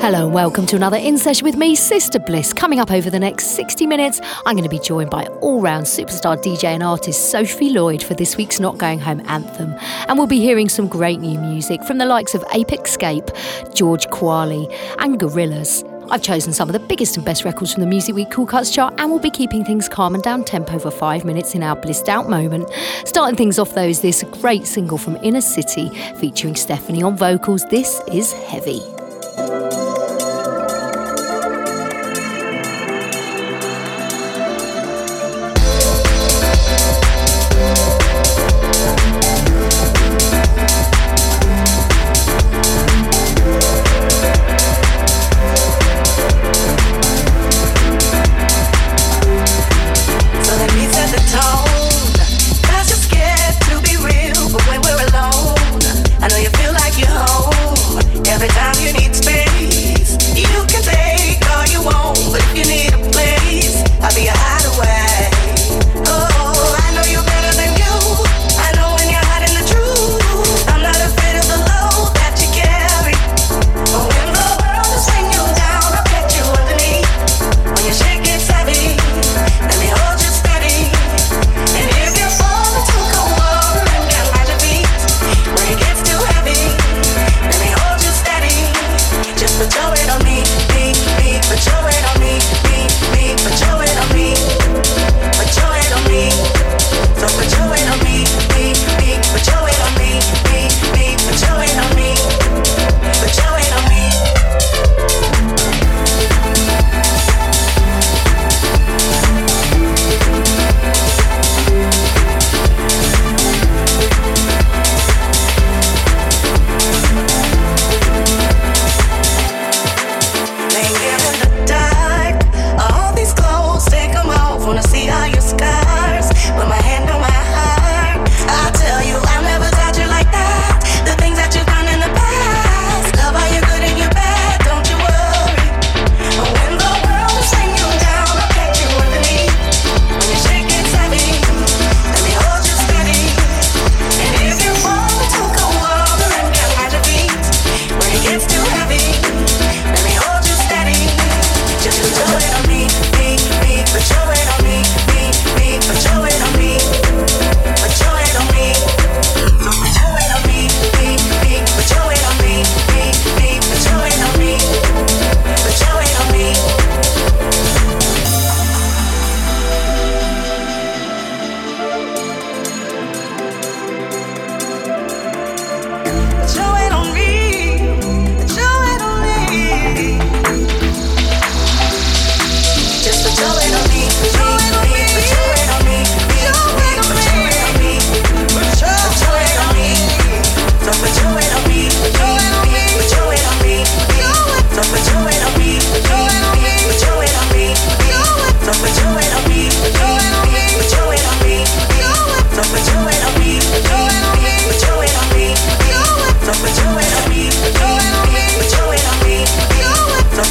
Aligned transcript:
Hello 0.00 0.24
and 0.24 0.32
welcome 0.32 0.64
to 0.64 0.76
another 0.76 0.96
In 0.96 1.18
Session 1.18 1.44
with 1.44 1.56
me, 1.56 1.74
Sister 1.74 2.18
Bliss. 2.18 2.54
Coming 2.54 2.80
up 2.80 2.90
over 2.90 3.10
the 3.10 3.18
next 3.18 3.48
60 3.48 3.86
minutes, 3.86 4.18
I'm 4.46 4.56
going 4.56 4.64
to 4.64 4.70
be 4.70 4.78
joined 4.78 5.10
by 5.10 5.26
all 5.42 5.60
round 5.60 5.84
superstar 5.84 6.42
DJ 6.42 6.64
and 6.64 6.82
artist 6.82 7.30
Sophie 7.30 7.68
Lloyd 7.68 8.02
for 8.02 8.14
this 8.14 8.38
week's 8.38 8.58
Not 8.58 8.78
Going 8.78 8.98
Home 9.00 9.20
anthem. 9.26 9.74
And 10.08 10.16
we'll 10.16 10.26
be 10.26 10.40
hearing 10.40 10.70
some 10.70 10.88
great 10.88 11.20
new 11.20 11.38
music 11.38 11.84
from 11.84 11.98
the 11.98 12.06
likes 12.06 12.34
of 12.34 12.42
Apex 12.54 12.92
Escape, 12.92 13.30
George 13.74 14.08
Quali, 14.08 14.74
and 15.00 15.20
Gorillaz. 15.20 15.84
I've 16.10 16.22
chosen 16.22 16.54
some 16.54 16.70
of 16.70 16.72
the 16.72 16.80
biggest 16.80 17.18
and 17.18 17.26
best 17.26 17.44
records 17.44 17.74
from 17.74 17.82
the 17.82 17.86
Music 17.86 18.14
Week 18.14 18.30
Cool 18.30 18.46
Cuts 18.46 18.70
chart, 18.70 18.94
and 18.96 19.10
we'll 19.10 19.20
be 19.20 19.28
keeping 19.28 19.66
things 19.66 19.86
calm 19.86 20.14
and 20.14 20.24
down 20.24 20.44
tempo 20.44 20.78
for 20.78 20.90
five 20.90 21.26
minutes 21.26 21.54
in 21.54 21.62
our 21.62 21.76
blissed 21.76 22.08
out 22.08 22.26
moment. 22.26 22.70
Starting 23.04 23.36
things 23.36 23.58
off, 23.58 23.74
though, 23.74 23.82
is 23.82 24.00
this 24.00 24.22
great 24.40 24.66
single 24.66 24.96
from 24.96 25.16
Inner 25.16 25.42
City 25.42 25.90
featuring 26.16 26.56
Stephanie 26.56 27.02
on 27.02 27.18
vocals. 27.18 27.66
This 27.66 28.00
is 28.10 28.32
Heavy. 28.32 28.80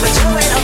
But 0.02 0.16
you're 0.24 0.59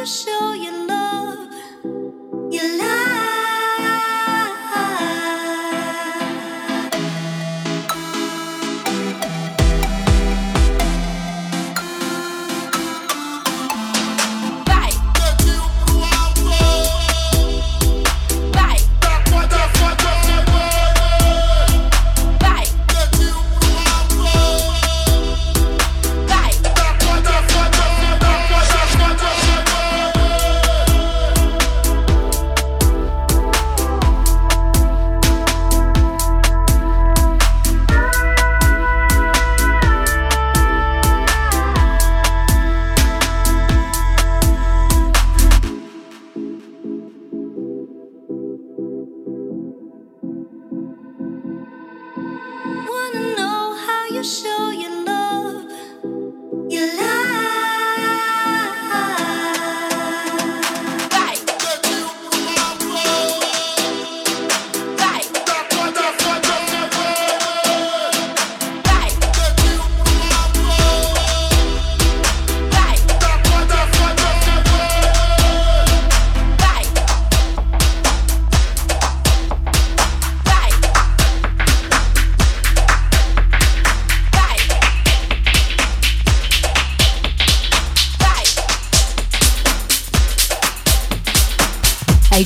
you 0.00 0.06
show 0.06 0.54
your 0.54 0.86
love. 0.86 0.99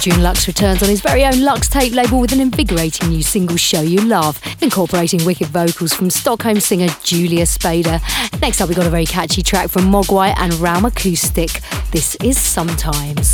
Adrian 0.06 0.22
Lux 0.22 0.46
returns 0.46 0.82
on 0.82 0.90
his 0.90 1.00
very 1.00 1.24
own 1.24 1.40
Lux 1.40 1.66
tape 1.66 1.94
label 1.94 2.20
with 2.20 2.30
an 2.32 2.40
invigorating 2.40 3.08
new 3.08 3.22
single, 3.22 3.56
Show 3.56 3.80
You 3.80 4.02
Love, 4.02 4.38
incorporating 4.60 5.24
wicked 5.24 5.46
vocals 5.46 5.94
from 5.94 6.10
Stockholm 6.10 6.60
singer 6.60 6.88
Julia 7.02 7.46
Spada. 7.46 8.02
Next 8.42 8.60
up, 8.60 8.68
we 8.68 8.74
got 8.74 8.86
a 8.86 8.90
very 8.90 9.06
catchy 9.06 9.42
track 9.42 9.70
from 9.70 9.84
Mogwai 9.84 10.34
and 10.36 10.52
Realm 10.56 10.84
Acoustic. 10.84 11.62
This 11.90 12.16
is 12.16 12.38
Sometimes. 12.38 13.33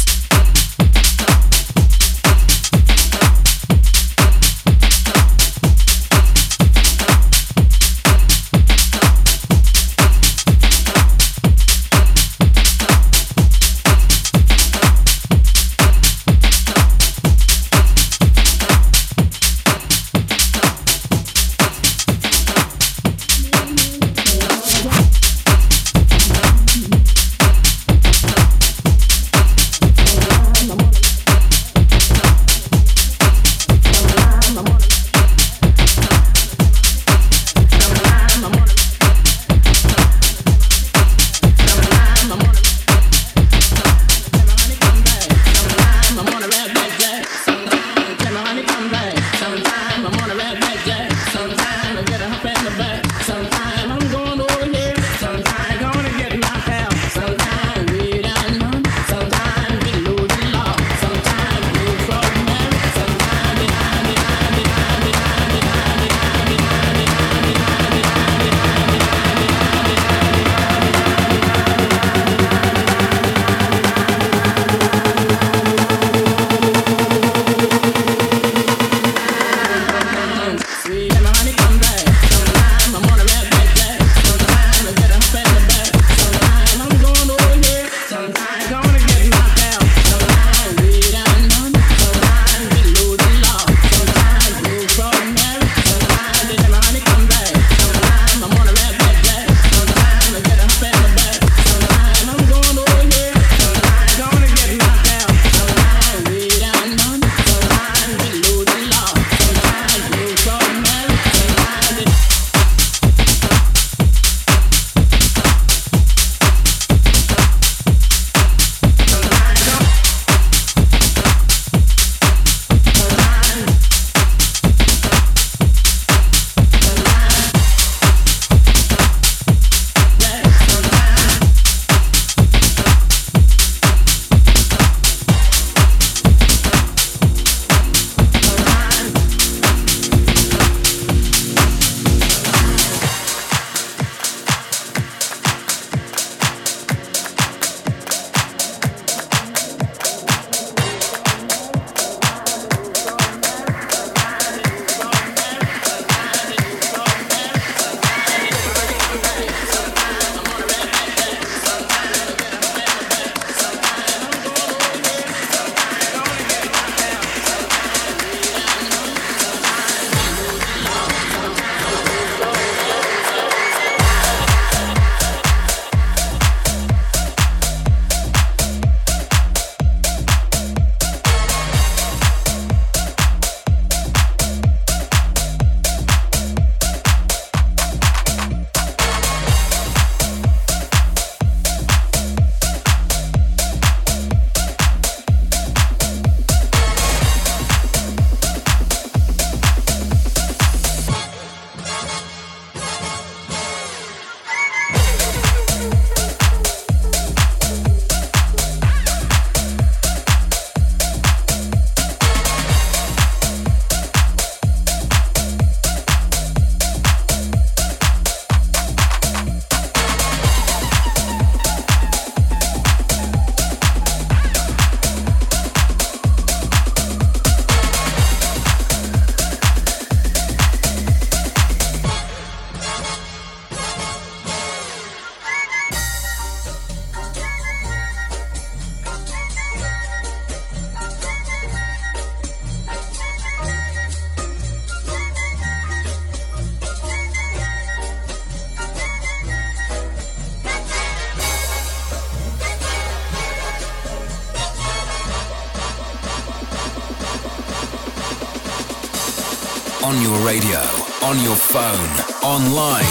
Radio, 260.50 260.80
on 261.22 261.38
your 261.44 261.54
phone, 261.54 262.10
online, 262.42 263.04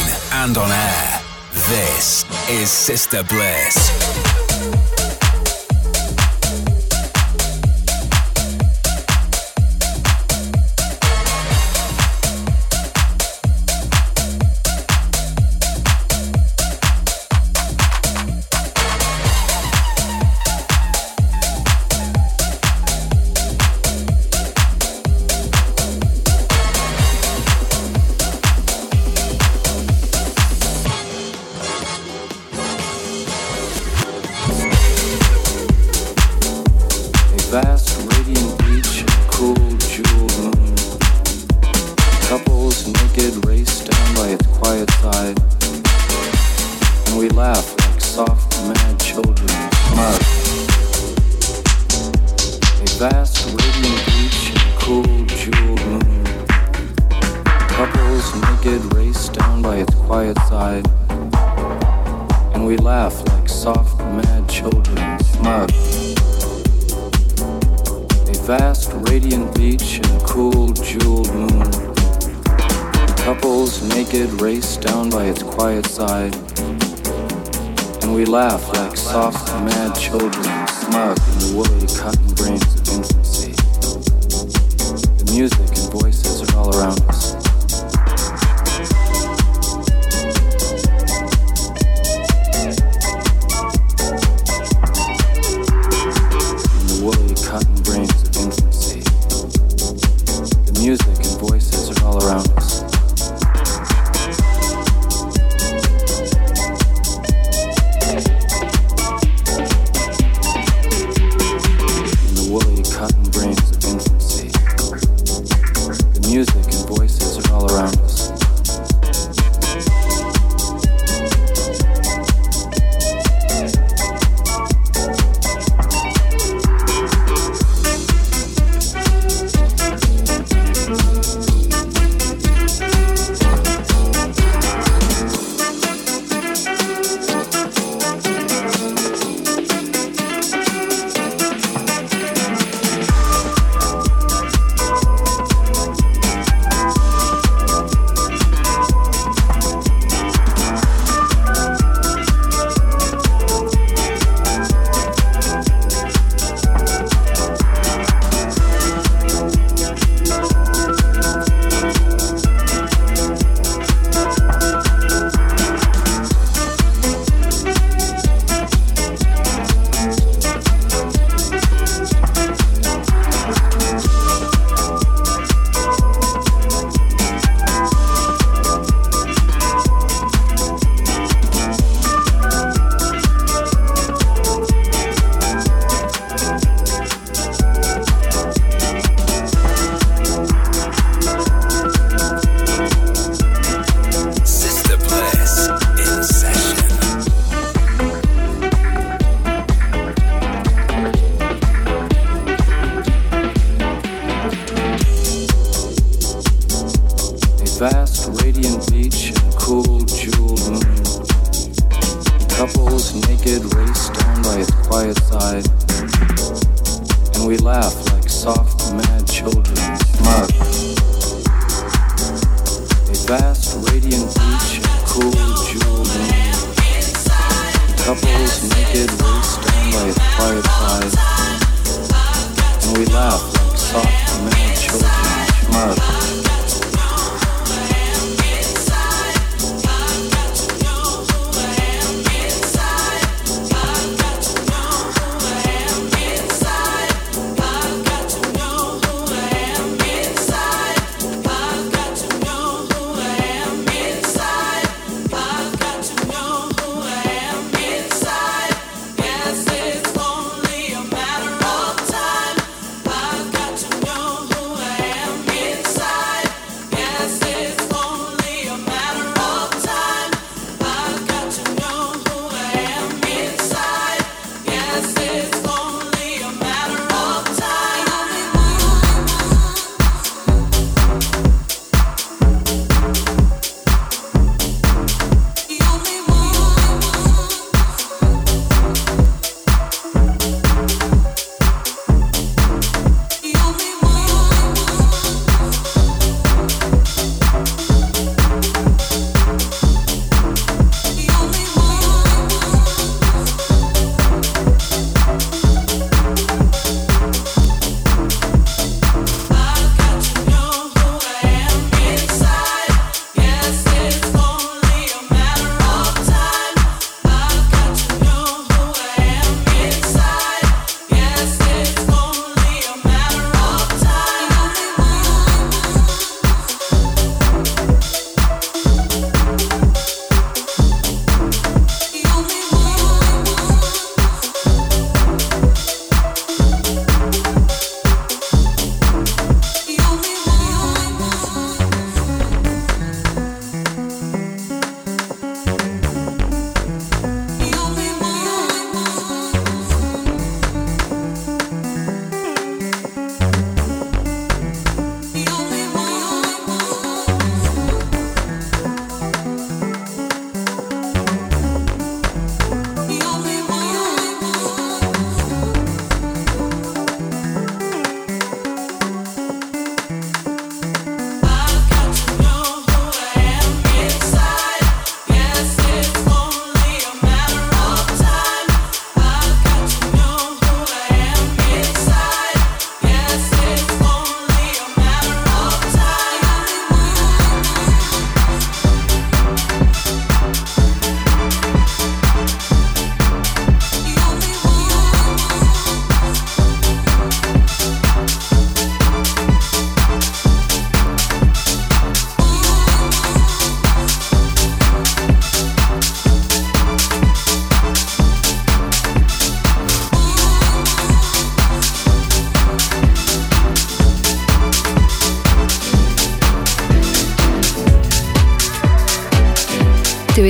and 0.44 0.58
on 0.58 0.70
air. 0.70 1.22
This 1.70 2.26
is 2.50 2.70
Sister 2.70 3.24
Bliss. 3.24 4.29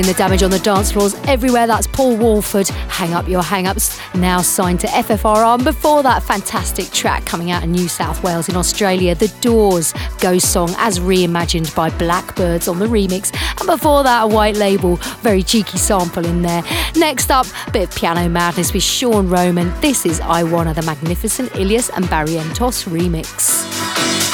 The 0.10 0.16
damage 0.16 0.42
on 0.42 0.50
the 0.50 0.58
dance 0.58 0.92
floors 0.92 1.14
everywhere. 1.28 1.68
That's 1.68 1.86
Paul 1.86 2.18
Woolford. 2.18 2.68
Hang 2.68 3.14
up 3.14 3.28
your 3.28 3.44
hang 3.44 3.68
ups. 3.68 4.00
Now 4.16 4.42
signed 4.42 4.80
to 4.80 4.88
FFRR. 4.88 5.54
And 5.54 5.64
before 5.64 6.02
that, 6.02 6.24
fantastic 6.24 6.90
track 6.90 7.28
coming 7.28 7.52
out 7.52 7.62
in 7.62 7.72
New 7.72 7.88
South 7.88 8.24
Wales 8.24 8.50
in 8.50 8.56
Australia, 8.56 9.14
The 9.14 9.28
Doors 9.40 9.94
Ghost 10.20 10.52
Song 10.52 10.74
as 10.80 11.00
reimagined 11.00 11.76
by 11.76 11.92
Blackbirds 11.92 12.68
on 12.68 12.80
the 12.80 12.88
remix. 12.88 13.32
And 13.60 13.68
before 13.68 14.02
that, 14.02 14.24
a 14.24 14.28
white 14.28 14.56
label, 14.56 14.96
very 15.22 15.44
cheeky 15.44 15.78
sample 15.78 16.26
in 16.26 16.42
there. 16.42 16.64
Next 16.96 17.30
up, 17.30 17.46
bit 17.72 17.90
of 17.90 17.96
piano 17.96 18.28
madness 18.28 18.74
with 18.74 18.82
Sean 18.82 19.30
Roman. 19.30 19.72
This 19.80 20.08
is 20.08 20.20
I 20.22 20.42
Wanna, 20.42 20.74
the 20.74 20.82
magnificent 20.82 21.56
Illyus 21.56 21.90
and 21.90 22.06
Barrientos 22.06 22.88
remix. 22.88 23.62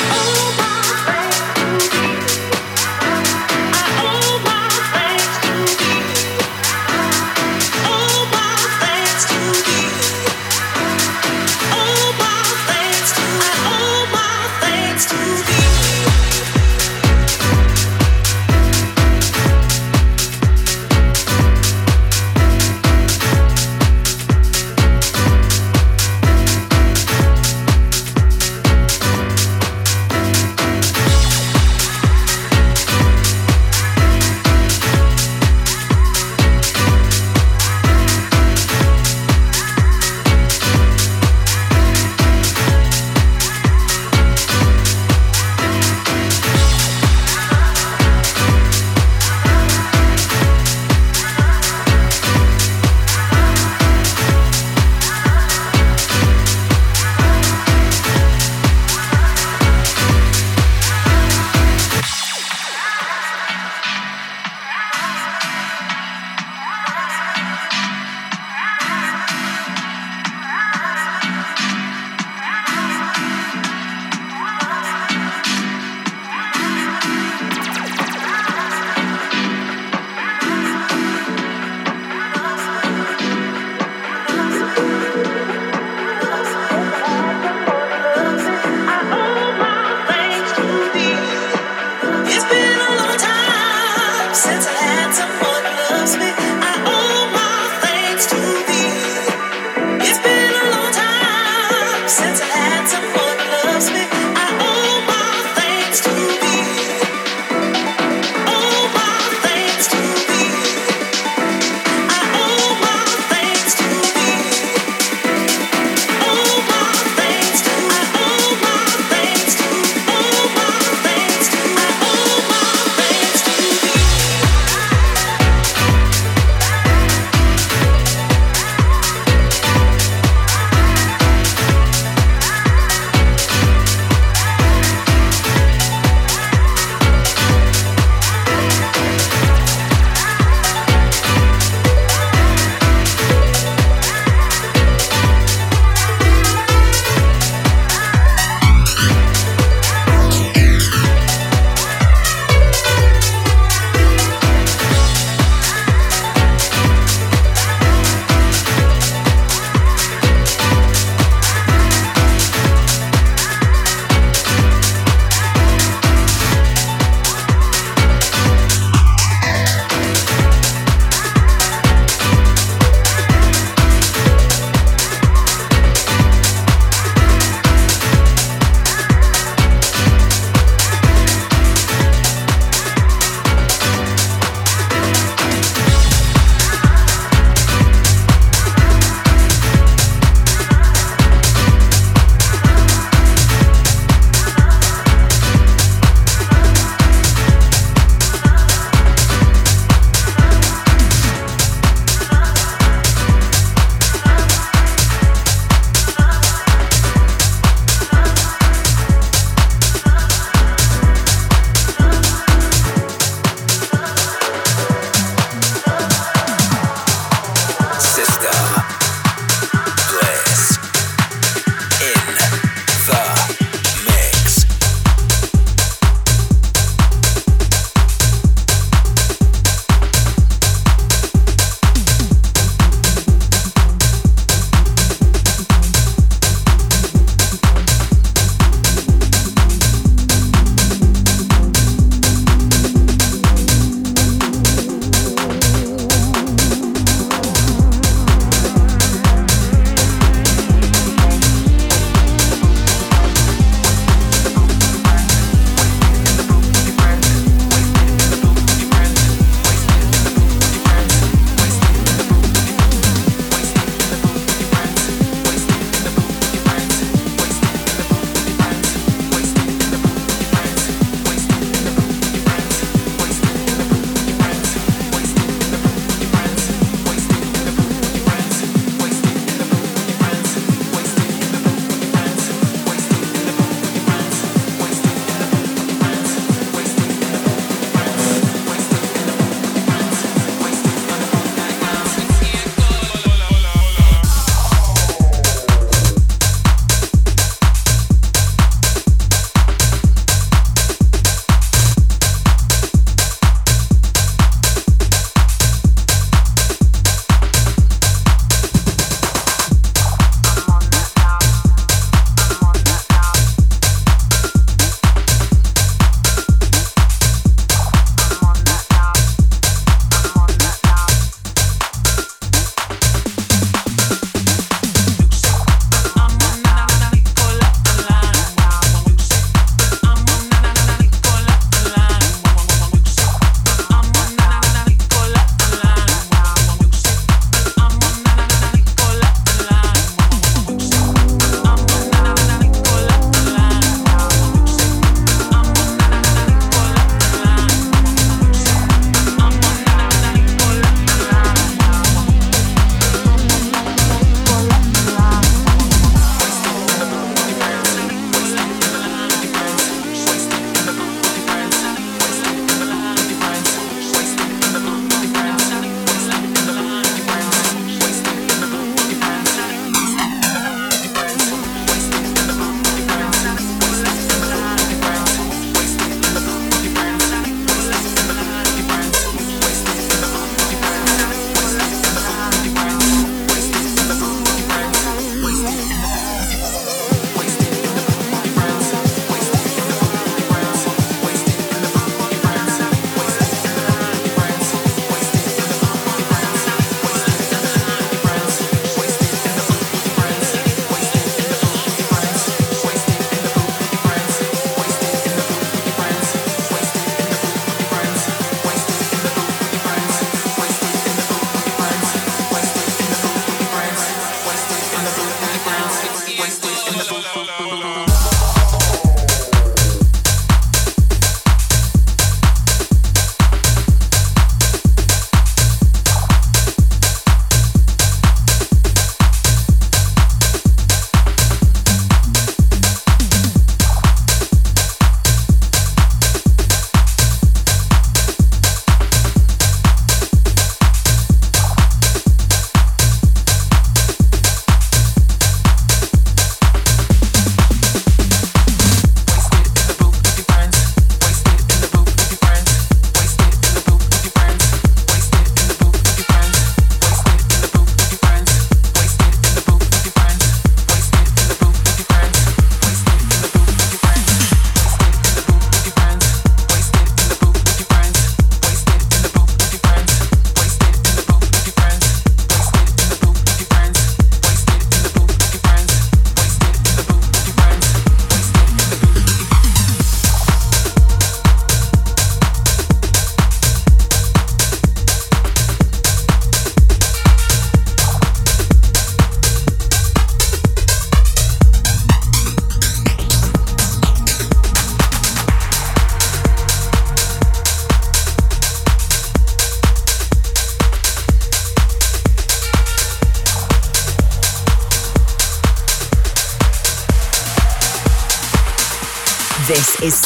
Oh, 0.08 0.75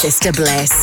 is 0.03 0.15
Sister 0.15 0.31
Bliss. 0.31 0.78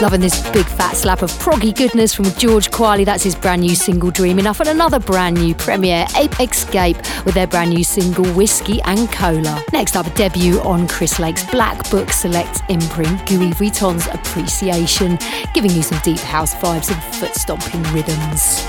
Loving 0.00 0.22
this 0.22 0.40
big 0.50 0.64
fat 0.64 0.96
slap 0.96 1.20
of 1.20 1.30
proggy 1.32 1.76
goodness 1.76 2.14
from 2.14 2.24
George 2.36 2.70
Quiley. 2.70 3.04
That's 3.04 3.22
his 3.22 3.34
brand 3.34 3.60
new 3.60 3.74
single 3.74 4.10
Dream 4.10 4.38
Enough. 4.38 4.60
And 4.60 4.70
another 4.70 4.98
brand 4.98 5.36
new 5.36 5.54
premiere, 5.54 6.06
Ape 6.16 6.40
Escape, 6.40 6.96
with 7.26 7.34
their 7.34 7.46
brand 7.46 7.68
new 7.68 7.84
single 7.84 8.24
Whiskey 8.32 8.80
and 8.82 9.12
Cola. 9.12 9.62
Next 9.74 9.96
up, 9.96 10.06
a 10.06 10.10
debut 10.14 10.58
on 10.60 10.88
Chris 10.88 11.18
Lake's 11.18 11.44
Black 11.50 11.90
Book 11.90 12.08
Select 12.10 12.62
imprint, 12.70 13.26
Gui 13.26 13.50
Vuitton's 13.50 14.06
Appreciation, 14.06 15.18
giving 15.52 15.70
you 15.70 15.82
some 15.82 16.00
deep 16.02 16.20
house 16.20 16.54
vibes 16.54 16.90
and 16.90 17.14
foot 17.16 17.34
stomping 17.34 17.82
rhythms. 17.92 18.64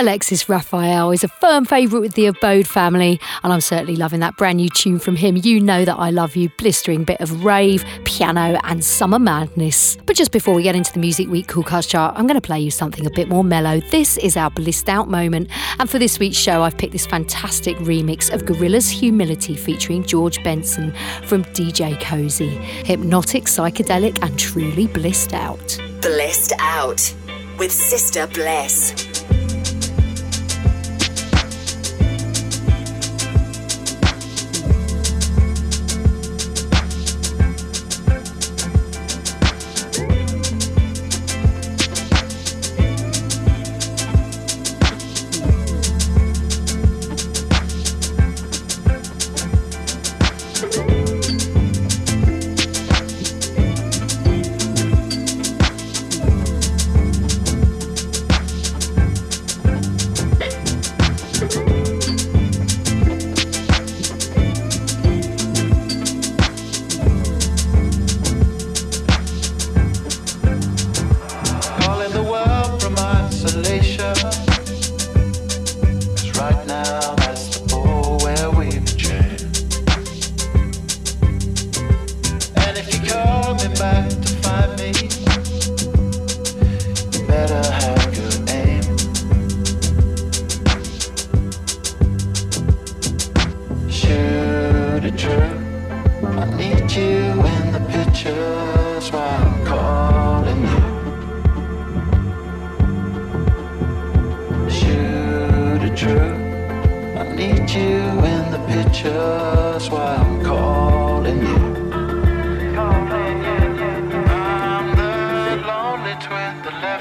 Alexis 0.00 0.48
Raphael 0.48 1.10
is 1.10 1.24
a 1.24 1.28
firm 1.28 1.66
favourite 1.66 2.00
with 2.00 2.14
the 2.14 2.24
Abode 2.24 2.66
family, 2.66 3.20
and 3.44 3.52
I'm 3.52 3.60
certainly 3.60 3.96
loving 3.96 4.20
that 4.20 4.34
brand 4.38 4.56
new 4.56 4.70
tune 4.70 4.98
from 4.98 5.14
him. 5.14 5.36
You 5.36 5.60
know 5.60 5.84
that 5.84 5.96
I 5.96 6.08
love 6.08 6.36
you, 6.36 6.48
blistering 6.56 7.04
bit 7.04 7.20
of 7.20 7.44
rave, 7.44 7.84
piano, 8.04 8.58
and 8.64 8.82
summer 8.82 9.18
madness. 9.18 9.98
But 10.06 10.16
just 10.16 10.32
before 10.32 10.54
we 10.54 10.62
get 10.62 10.74
into 10.74 10.90
the 10.90 11.00
Music 11.00 11.28
Week 11.28 11.48
Cool 11.48 11.64
Cuts 11.64 11.86
chart, 11.86 12.14
I'm 12.16 12.26
going 12.26 12.40
to 12.40 12.40
play 12.40 12.58
you 12.58 12.70
something 12.70 13.04
a 13.04 13.10
bit 13.10 13.28
more 13.28 13.44
mellow. 13.44 13.80
This 13.90 14.16
is 14.16 14.38
our 14.38 14.50
blissed 14.50 14.88
out 14.88 15.10
moment, 15.10 15.50
and 15.78 15.90
for 15.90 15.98
this 15.98 16.18
week's 16.18 16.38
show, 16.38 16.62
I've 16.62 16.78
picked 16.78 16.92
this 16.92 17.06
fantastic 17.06 17.76
remix 17.76 18.32
of 18.32 18.44
Gorillaz 18.44 18.90
Humility 18.90 19.54
featuring 19.54 20.02
George 20.02 20.42
Benson 20.42 20.94
from 21.24 21.44
DJ 21.44 22.00
Koze. 22.00 22.50
Hypnotic, 22.86 23.44
psychedelic, 23.44 24.18
and 24.22 24.38
truly 24.38 24.86
blissed 24.86 25.34
out. 25.34 25.78
Blissed 26.00 26.54
out 26.58 27.14
with 27.58 27.70
Sister 27.70 28.26
Bliss. 28.28 29.09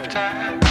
time. 0.10 0.69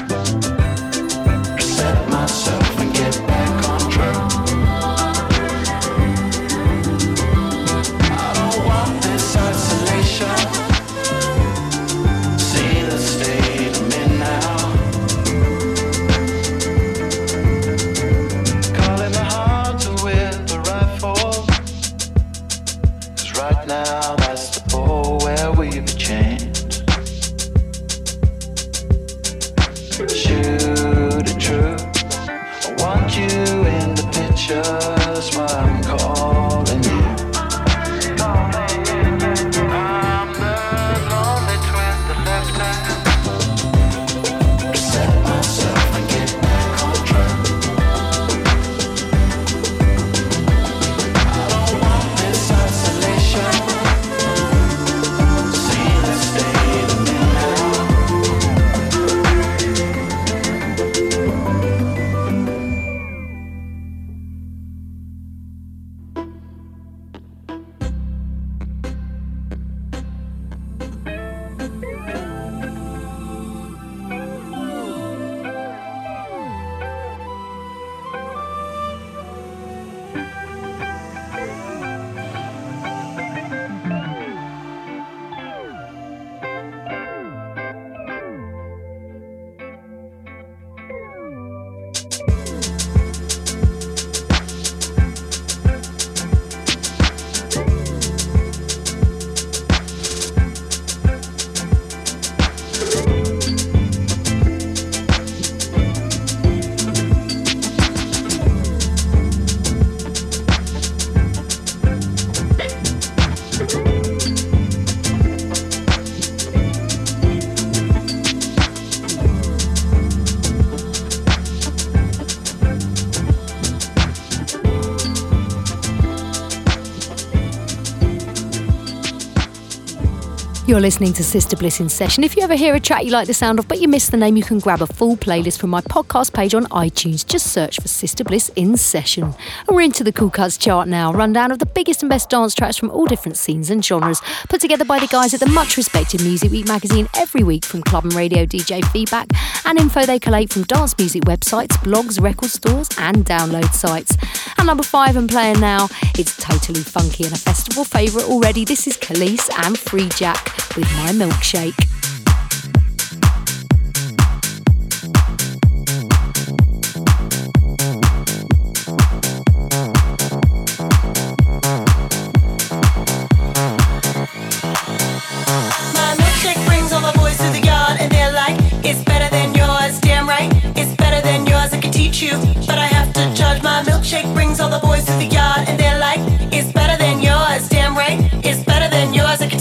You're 130.68 130.80
listening 130.80 131.14
to 131.14 131.24
Sister 131.24 131.56
Bliss 131.56 131.80
in 131.80 131.88
Session. 131.88 132.22
If 132.24 132.36
you 132.36 132.42
ever 132.42 132.54
hear 132.54 132.74
a 132.74 132.80
track 132.80 133.02
you 133.02 133.10
like 133.10 133.26
the 133.26 133.32
sound 133.32 133.58
of 133.58 133.66
but 133.66 133.80
you 133.80 133.88
miss 133.88 134.10
the 134.10 134.18
name, 134.18 134.36
you 134.36 134.42
can 134.42 134.58
grab 134.58 134.82
a 134.82 134.86
full 134.86 135.16
playlist 135.16 135.58
from 135.58 135.70
my 135.70 135.80
podcast 135.80 136.34
page 136.34 136.52
on 136.52 136.66
iTunes. 136.66 137.26
Just 137.26 137.46
search 137.54 137.80
for 137.80 137.88
Sister 137.88 138.22
Bliss 138.22 138.50
in 138.54 138.76
Session. 138.76 139.24
And 139.24 139.68
we're 139.70 139.80
into 139.80 140.04
the 140.04 140.12
Cool 140.12 140.28
Cuts 140.28 140.58
chart 140.58 140.86
now. 140.86 141.10
Rundown 141.10 141.52
of 141.52 141.58
the 141.58 141.64
biggest 141.64 142.02
and 142.02 142.10
best 142.10 142.28
dance 142.28 142.54
tracks 142.54 142.76
from 142.76 142.90
all 142.90 143.06
different 143.06 143.38
scenes 143.38 143.70
and 143.70 143.82
genres, 143.82 144.20
put 144.50 144.60
together 144.60 144.84
by 144.84 144.98
the 144.98 145.06
guys 145.06 145.32
at 145.32 145.40
the 145.40 145.46
much 145.46 145.78
respected 145.78 146.22
Music 146.22 146.50
Week 146.50 146.68
magazine 146.68 147.08
every 147.16 147.42
week 147.42 147.64
from 147.64 147.82
club 147.82 148.04
and 148.04 148.12
radio 148.12 148.44
DJ 148.44 148.84
feedback 148.92 149.28
and 149.64 149.78
info 149.78 150.04
they 150.04 150.18
collate 150.18 150.52
from 150.52 150.64
dance 150.64 150.98
music 150.98 151.22
websites, 151.22 151.78
blogs, 151.78 152.20
record 152.20 152.50
stores, 152.50 152.90
and 152.98 153.24
download 153.24 153.72
sites. 153.72 154.18
And 154.58 154.66
number 154.66 154.82
five 154.82 155.16
and 155.16 155.30
playing 155.30 155.60
now, 155.60 155.88
it's 156.18 156.36
totally 156.36 156.82
funky 156.82 157.24
and 157.24 157.32
a 157.32 157.38
festival 157.38 157.84
favourite 157.84 158.28
already. 158.28 158.66
This 158.66 158.86
is 158.86 158.98
Kelis 158.98 159.48
and 159.64 159.78
Free 159.78 160.10
Jack 160.10 160.57
with 160.76 160.90
my 160.96 161.12
milkshake. 161.12 161.74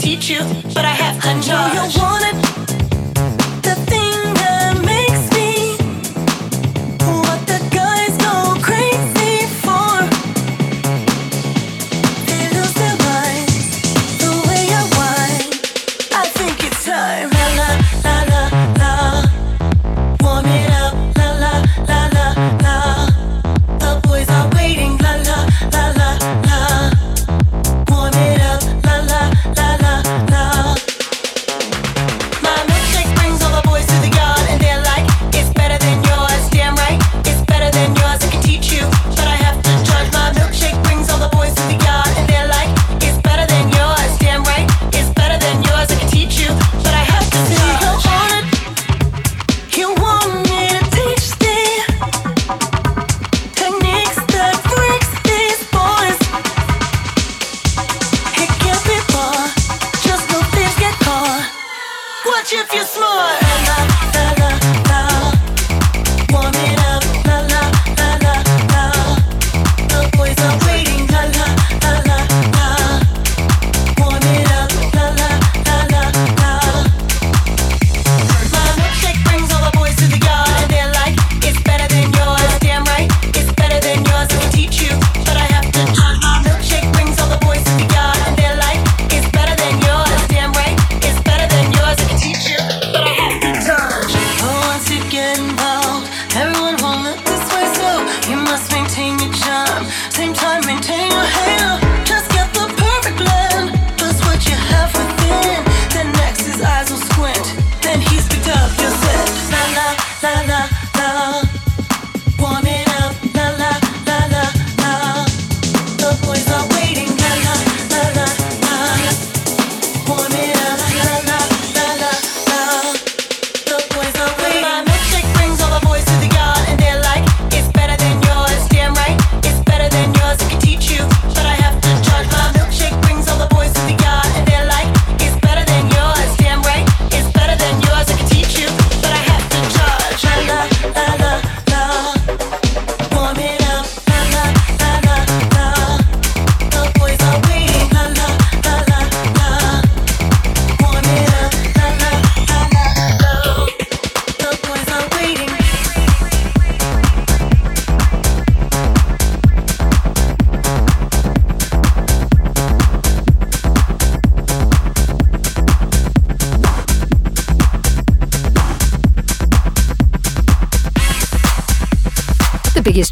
teach 0.08 0.30
you, 0.30 0.40
but 0.74 0.86
I 0.86 0.94
have 1.02 1.20
to. 1.20 1.28
I 1.28 1.34
know 1.34 1.74
you 1.74 2.00
want 2.00 2.24
it. 2.24 2.47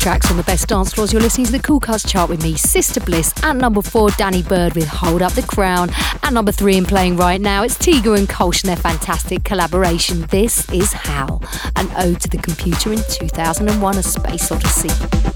Tracks 0.07 0.31
on 0.31 0.37
the 0.37 0.45
best 0.45 0.69
dance 0.69 0.93
floors. 0.93 1.13
You're 1.13 1.21
listening 1.21 1.47
to 1.47 1.53
the 1.53 1.59
Cool 1.59 1.81
Cuts 1.81 2.09
chart 2.09 2.31
with 2.31 2.41
me, 2.41 2.55
Sister 2.55 3.01
Bliss. 3.01 3.35
At 3.43 3.57
number 3.57 3.83
four, 3.83 4.11
Danny 4.11 4.41
Bird 4.41 4.77
with 4.77 4.87
Hold 4.87 5.21
Up 5.21 5.33
the 5.33 5.43
Crown. 5.43 5.91
At 6.23 6.33
number 6.33 6.53
three, 6.53 6.79
and 6.79 6.87
playing 6.87 7.17
right 7.17 7.41
now, 7.41 7.65
it's 7.65 7.77
Tiga 7.77 8.17
and 8.17 8.29
Kolsch 8.29 8.63
and 8.63 8.69
their 8.69 8.77
fantastic 8.77 9.43
collaboration. 9.43 10.21
This 10.31 10.71
is 10.71 10.93
HAL, 10.93 11.43
an 11.75 11.91
ode 11.97 12.21
to 12.21 12.29
the 12.29 12.39
computer 12.39 12.93
in 12.93 13.01
2001, 13.11 13.99
A 13.99 14.03
Space 14.05 14.53
Odyssey. 14.53 15.36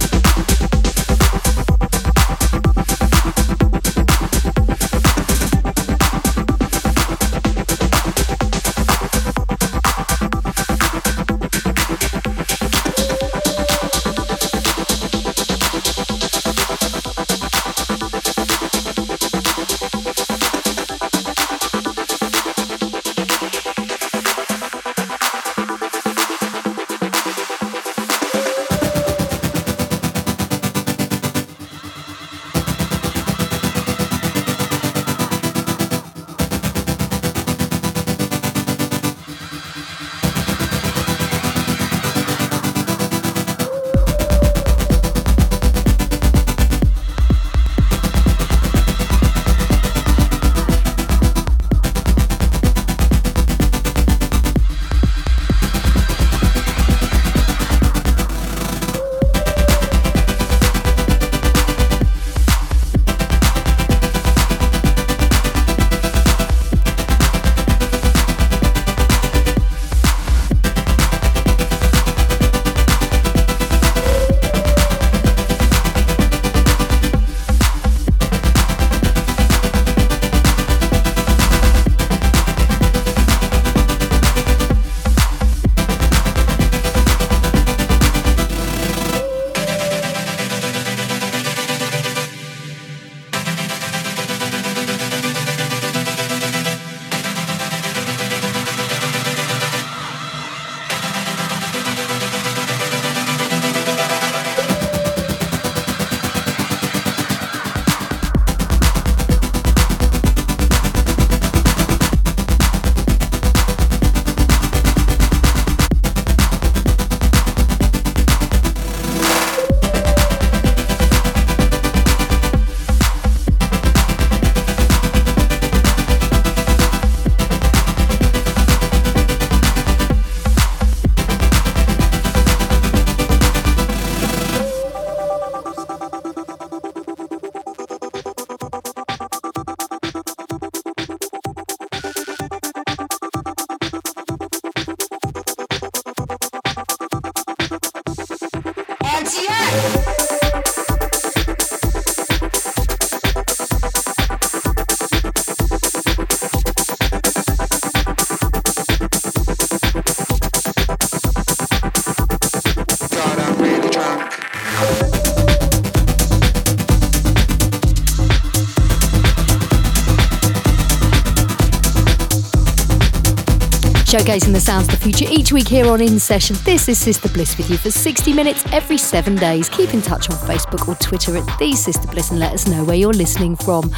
Showcasing 174.31 174.53
the 174.53 174.61
sounds 174.61 174.87
of 174.87 174.93
the 174.93 175.05
future 175.05 175.25
each 175.29 175.51
week 175.51 175.67
here 175.67 175.87
on 175.87 176.01
In 176.01 176.21
Session. 176.21 176.55
This 176.65 176.89
is 176.89 176.99
Sister 176.99 177.29
Bliss 177.31 177.59
with 177.59 177.69
you 177.69 177.77
for 177.77 177.91
60 177.91 178.33
minutes 178.33 178.65
every 178.73 178.97
seven 178.97 179.35
days. 179.35 179.69
Keep 179.69 179.93
in 179.93 180.03
touch 180.03 180.31
on 180.31 180.37
Facebook 180.37 180.87
or 180.87 180.95
Twitter 180.97 181.37
at 181.37 181.59
The 181.59 181.73
Sister 181.73 182.07
Bliss 182.07 182.31
and 182.31 182.39
let 182.39 182.53
us 182.53 182.69
know 182.69 182.85
where 182.85 182.95
you're 182.95 183.13
listening 183.13 183.57
from. 183.57 183.93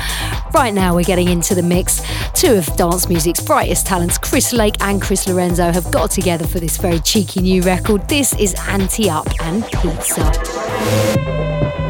Right 0.54 0.72
now, 0.72 0.94
we're 0.94 1.04
getting 1.04 1.28
into 1.28 1.54
the 1.54 1.62
mix. 1.62 2.00
Two 2.32 2.54
of 2.54 2.64
dance 2.76 3.10
music's 3.10 3.40
brightest 3.40 3.86
talents, 3.86 4.16
Chris 4.16 4.54
Lake 4.54 4.76
and 4.80 5.02
Chris 5.02 5.28
Lorenzo, 5.28 5.70
have 5.70 5.90
got 5.90 6.10
together 6.10 6.46
for 6.46 6.60
this 6.60 6.78
very 6.78 7.00
cheeky 7.00 7.40
new 7.40 7.60
record. 7.60 8.08
This 8.08 8.34
is 8.38 8.54
Ante 8.68 9.10
Up 9.10 9.26
and 9.42 9.66
Pizza. 9.66 11.81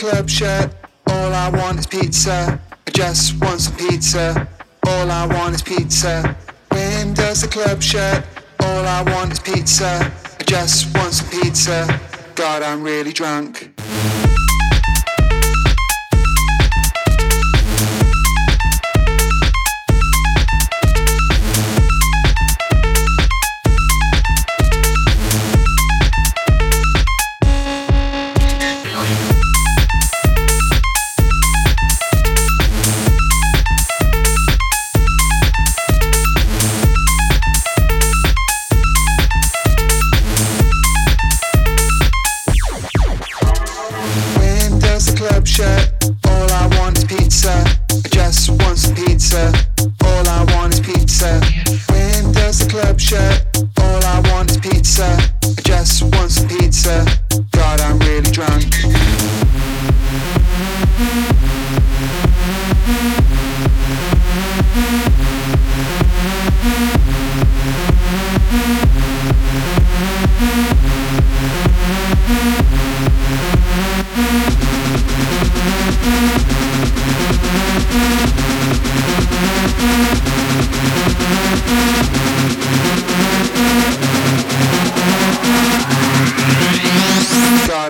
Club 0.00 0.30
shirt. 0.30 0.72
All 1.08 1.34
I 1.34 1.50
want 1.50 1.78
is 1.78 1.86
pizza. 1.86 2.58
I 2.86 2.90
just 2.90 3.38
want 3.38 3.60
some 3.60 3.76
pizza. 3.76 4.48
All 4.86 5.10
I 5.10 5.26
want 5.26 5.54
is 5.54 5.62
pizza. 5.62 6.34
When 6.70 7.12
does 7.12 7.42
the 7.42 7.48
club 7.48 7.82
shut? 7.82 8.24
All 8.60 8.86
I 8.86 9.02
want 9.02 9.32
is 9.32 9.40
pizza. 9.40 10.10
I 10.40 10.42
just 10.44 10.96
want 10.96 11.12
some 11.12 11.28
pizza. 11.28 12.00
God, 12.34 12.62
I'm 12.62 12.82
really 12.82 13.12
drunk. 13.12 13.70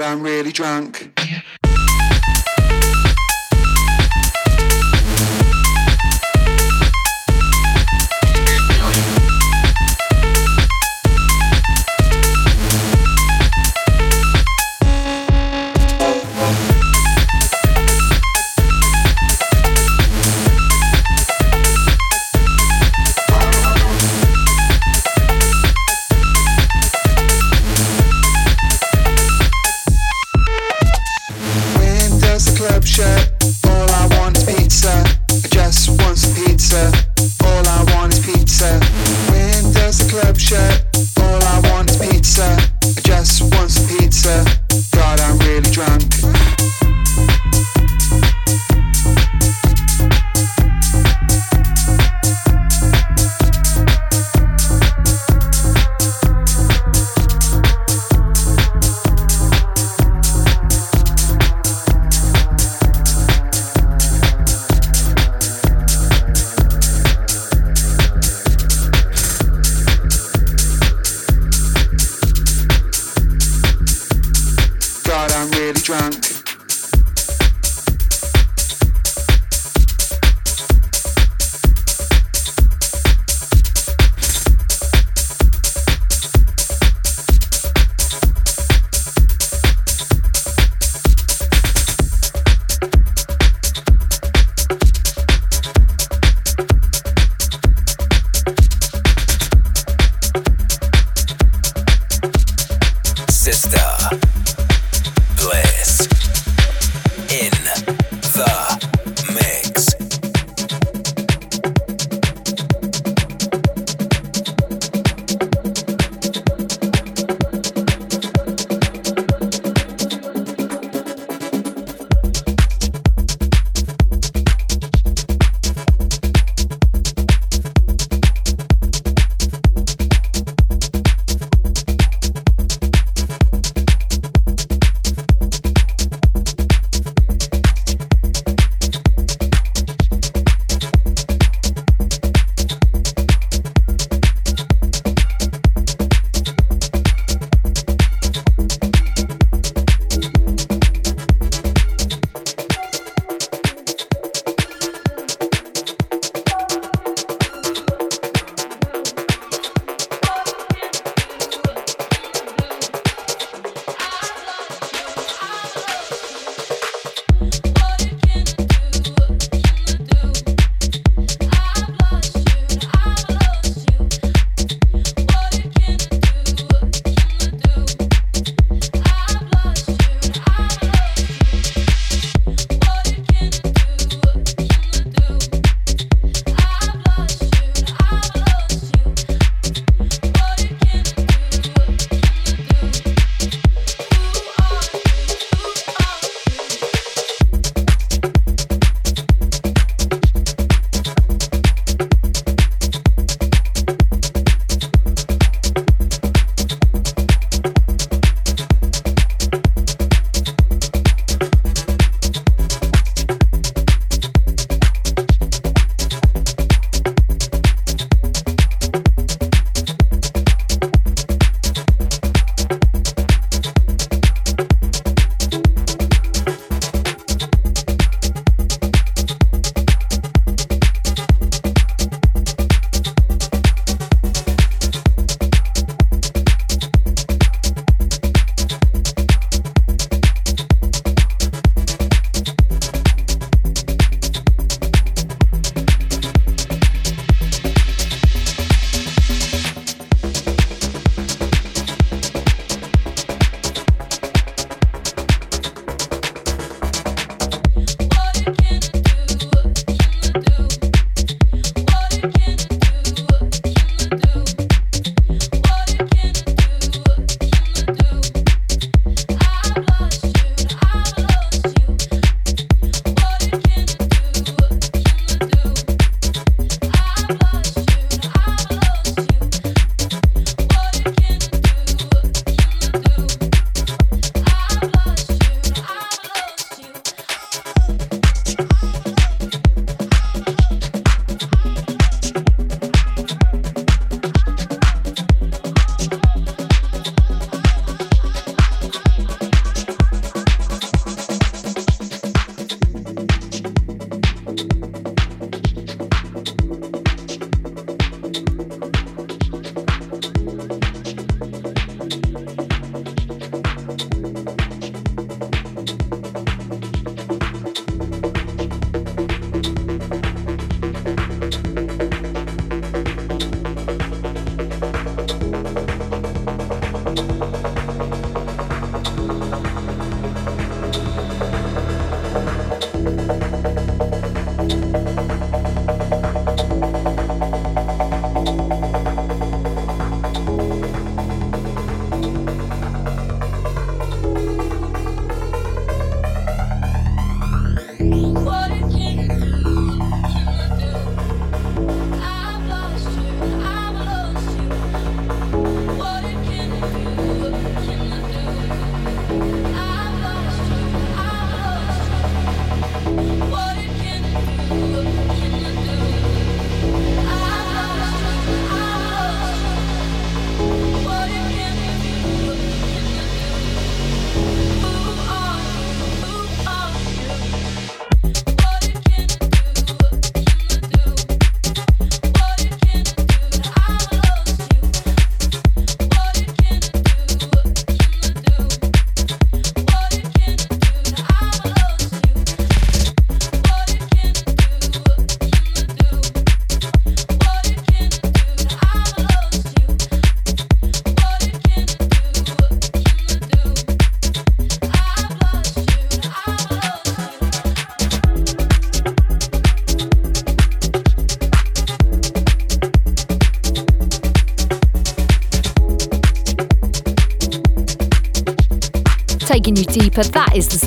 I'm 0.02 0.22
really 0.22 0.52
drunk. 0.52 1.20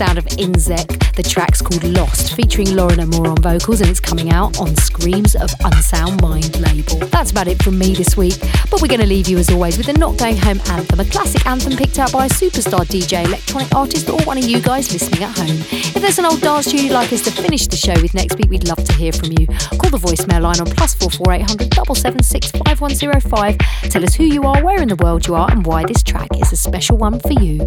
Sound 0.06 0.18
of 0.18 0.26
Inzek. 0.26 1.16
The 1.16 1.24
track's 1.24 1.62
called 1.62 1.84
Lost, 1.84 2.36
featuring 2.36 2.76
Lauren 2.76 3.08
Moore 3.12 3.30
on 3.30 3.38
vocals, 3.38 3.80
and 3.80 3.90
it's 3.90 4.00
coming 4.02 4.32
out 4.32 4.60
on 4.60 4.76
Screams 4.76 5.36
of 5.36 5.50
Unsound 5.64 6.22
Mind 6.22 6.60
label. 6.60 6.98
That's 7.08 7.32
about 7.32 7.48
it 7.48 7.62
from 7.64 7.78
me 7.78 7.94
this 7.94 8.18
week, 8.18 8.38
but 8.70 8.82
we're 8.82 8.90
going 8.90 9.00
to 9.00 9.08
leave 9.08 9.30
you 9.30 9.38
as 9.38 9.50
always 9.50 9.78
with 9.78 9.86
the 9.86 9.94
Not 9.94 10.18
Going 10.18 10.36
Home 10.38 10.60
anthem, 10.68 11.00
a 11.00 11.06
classic 11.06 11.46
anthem 11.46 11.78
picked 11.78 12.00
out 12.00 12.12
by 12.12 12.26
a 12.26 12.30
superstar 12.30 12.84
DJ, 12.86 13.26
electronic 13.26 13.74
artist, 13.74 14.10
or 14.10 14.20
one 14.24 14.38
of 14.38 14.44
you 14.44 14.60
guys 14.60 14.92
listening 14.92 15.24
at 15.24 15.38
home. 15.38 15.58
If 15.72 16.02
there's 16.02 16.20
an 16.20 16.26
old 16.26 16.42
dance 16.42 16.70
tune 16.70 16.84
you'd 16.84 16.92
like 16.92 17.14
us 17.14 17.22
to 17.22 17.32
finish 17.32 17.68
the 17.68 17.78
show 17.78 17.94
with 18.02 18.14
next 18.14 18.36
week, 18.38 18.50
we'd 18.50 18.68
love 18.68 18.84
to 18.84 18.94
hear 18.94 19.14
from 19.14 19.32
you. 19.40 19.48
Call 19.80 19.92
the 19.92 20.02
voicemail 20.02 20.42
line 20.42 20.60
on 20.60 20.66
plus 20.66 20.96
four 20.96 21.12
four 21.12 21.32
eight 21.32 21.48
hundred 21.48 21.70
double 21.70 21.96
seven 21.96 22.22
six 22.24 22.52
five 22.52 22.82
one 22.82 22.94
zero 22.94 23.20
five. 23.22 23.58
Tell 23.84 24.04
us 24.04 24.16
who 24.16 24.26
you 24.26 24.44
are, 24.44 24.62
where 24.64 24.82
in 24.82 24.90
the 24.90 24.98
world 24.98 25.28
you 25.28 25.36
are, 25.36 25.50
and 25.50 25.66
why 25.66 25.86
this 25.86 26.04
track 26.04 26.23
a 26.54 26.56
special 26.56 26.98
one 26.98 27.20
for 27.20 27.34
you. 27.34 27.58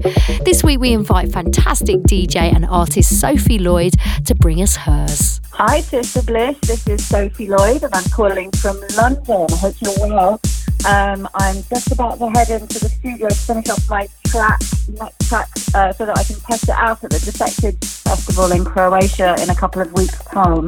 This 0.45 0.63
week 0.63 0.79
we 0.79 0.93
invite 0.93 1.33
fantastic 1.33 1.97
DJ 2.03 2.55
and 2.55 2.65
artist 2.65 3.21
Sophie 3.21 3.59
Lloyd 3.59 3.95
to 4.25 4.35
bring 4.37 4.63
us 4.63 4.77
hers. 4.77 5.41
Hi, 5.51 5.81
Sister 5.81 6.23
Bliss. 6.23 6.57
This 6.61 6.87
is 6.87 7.05
Sophie 7.05 7.49
Lloyd, 7.49 7.83
and 7.83 7.93
I'm 7.93 8.09
calling 8.11 8.53
from 8.53 8.81
London. 8.97 9.47
I 9.51 9.57
hope 9.57 9.75
you're 9.81 9.99
well. 9.99 10.41
Um, 10.87 11.29
I'm 11.35 11.57
just 11.65 11.91
about 11.91 12.19
to 12.21 12.31
head 12.31 12.49
into 12.49 12.79
the 12.79 12.89
studio 12.89 13.29
to 13.29 13.35
finish 13.35 13.69
off 13.71 13.91
my 13.91 14.09
track, 14.29 14.61
next 15.01 15.29
track, 15.29 15.49
uh, 15.75 15.93
so 15.93 16.07
that 16.07 16.17
I 16.17 16.23
can 16.23 16.37
test 16.41 16.65
it 16.65 16.71
out 16.71 17.03
at 17.03 17.11
the 17.11 17.19
Defected 17.19 17.85
Festival 17.85 18.53
in 18.53 18.65
Croatia 18.65 19.35
in 19.43 19.51
a 19.51 19.55
couple 19.55 19.83
of 19.83 19.93
weeks' 19.95 20.23
time. 20.27 20.67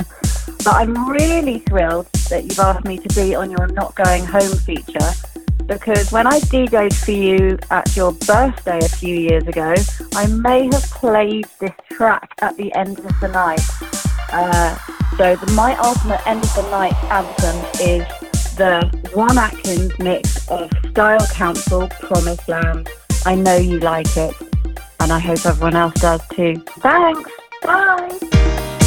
But 0.64 0.74
I'm 0.74 1.08
really 1.08 1.60
thrilled 1.60 2.06
that 2.30 2.44
you've 2.44 2.58
asked 2.58 2.84
me 2.84 2.98
to 2.98 3.14
be 3.14 3.36
on 3.36 3.50
your 3.50 3.68
Not 3.68 3.94
Going 3.94 4.24
Home 4.24 4.56
feature 4.56 5.12
because 5.68 6.10
when 6.10 6.26
I 6.26 6.40
DJed 6.40 6.92
for 7.04 7.12
you 7.12 7.58
at 7.70 7.94
your 7.94 8.12
birthday 8.12 8.78
a 8.78 8.88
few 8.88 9.14
years 9.14 9.46
ago, 9.46 9.74
I 10.14 10.26
may 10.26 10.64
have 10.64 10.82
played 10.90 11.46
this 11.60 11.72
track 11.90 12.32
at 12.40 12.56
the 12.56 12.72
end 12.72 12.98
of 12.98 13.20
the 13.20 13.28
night. 13.28 13.60
Uh, 14.32 14.76
so 15.16 15.36
the, 15.36 15.52
my 15.52 15.76
ultimate 15.76 16.26
end 16.26 16.42
of 16.42 16.54
the 16.56 16.70
night 16.70 16.94
anthem 17.04 17.56
is 17.86 18.06
the 18.56 19.10
Juan 19.14 19.38
Atkins 19.38 19.96
mix 19.98 20.48
of 20.48 20.70
Style 20.90 21.26
Council 21.28 21.88
Promised 22.00 22.48
Land. 22.48 22.88
I 23.26 23.34
know 23.34 23.56
you 23.56 23.78
like 23.78 24.16
it, 24.16 24.34
and 25.00 25.12
I 25.12 25.18
hope 25.18 25.44
everyone 25.44 25.76
else 25.76 25.94
does 25.94 26.22
too. 26.28 26.56
Thanks. 26.80 27.30
Bye. 27.62 28.77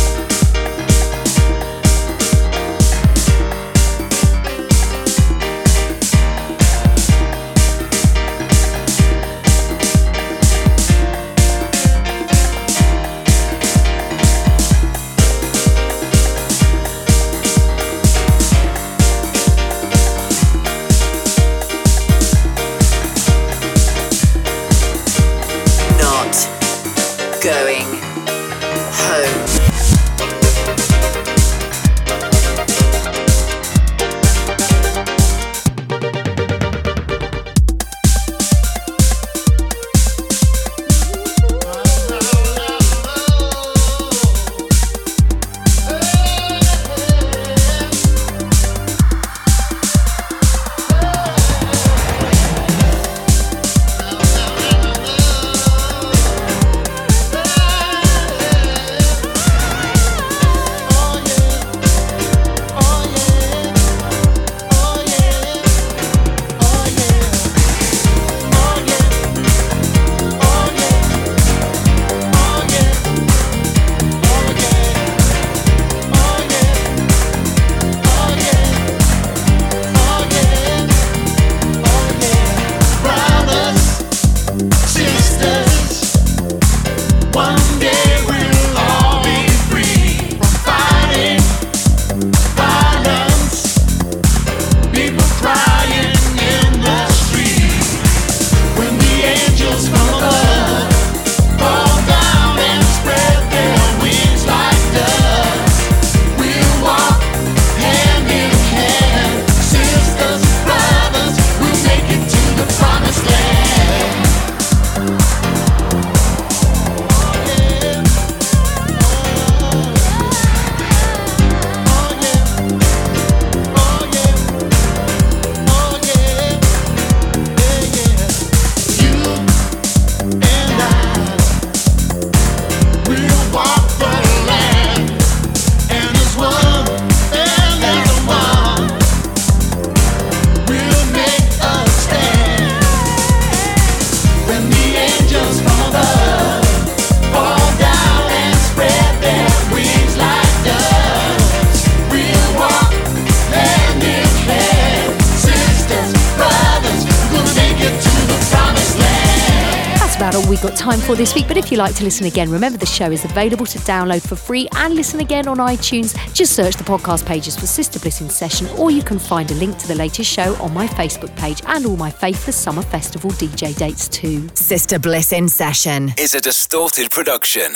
Like 161.82 161.96
to 161.96 162.04
listen 162.04 162.28
again, 162.28 162.50
remember 162.50 162.78
the 162.78 162.86
show 162.86 163.12
is 163.12 163.26
available 163.26 163.66
to 163.66 163.80
download 163.80 164.26
for 164.28 164.36
free 164.36 164.68
and 164.76 164.94
listen 164.94 165.20
again 165.20 165.48
on 165.48 165.58
iTunes. 165.58 166.16
Just 166.34 166.56
search 166.56 166.76
the 166.76 166.84
podcast 166.84 167.26
pages 167.26 167.60
for 167.60 167.66
Sister 167.66 168.00
Bliss 168.00 168.22
in 168.22 168.30
Session, 168.30 168.68
or 168.78 168.92
you 168.92 169.02
can 169.02 169.18
find 169.18 169.50
a 169.50 169.56
link 169.56 169.78
to 169.80 169.88
the 169.88 169.96
latest 169.96 170.32
show 170.32 170.56
on 170.62 170.74
my 170.74 170.88
Facebook 170.88 171.36
page 171.38 171.62
and 171.66 171.86
all 171.86 171.98
my 171.98 172.12
Faithless 172.12 172.56
Summer 172.56 172.84
Festival 172.84 173.32
DJ 173.32 173.76
dates 173.76 174.08
too. 174.08 174.48
Sister 174.54 175.00
Bliss 175.00 175.34
in 175.34 175.50
Session 175.50 176.14
is 176.18 176.36
a 176.36 176.42
distorted 176.42 177.10
production. 177.10 177.76